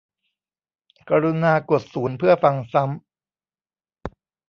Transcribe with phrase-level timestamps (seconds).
[1.09, 3.01] กรุณากดศูนย์เพื่อฟังซ้ำ